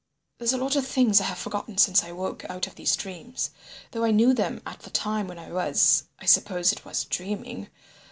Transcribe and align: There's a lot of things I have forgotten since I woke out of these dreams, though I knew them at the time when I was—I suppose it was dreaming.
There's 0.39 0.51
a 0.51 0.57
lot 0.57 0.75
of 0.75 0.87
things 0.87 1.21
I 1.21 1.25
have 1.25 1.37
forgotten 1.37 1.77
since 1.77 2.03
I 2.03 2.11
woke 2.11 2.43
out 2.49 2.65
of 2.65 2.73
these 2.73 2.95
dreams, 2.95 3.51
though 3.91 4.03
I 4.03 4.09
knew 4.09 4.33
them 4.33 4.59
at 4.65 4.79
the 4.79 4.89
time 4.89 5.27
when 5.27 5.37
I 5.37 5.51
was—I 5.51 6.25
suppose 6.25 6.71
it 6.73 6.83
was 6.83 7.05
dreaming. 7.05 7.69